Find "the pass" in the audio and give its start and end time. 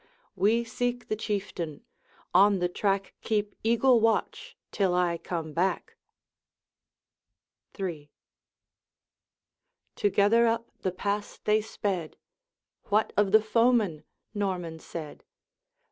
10.81-11.37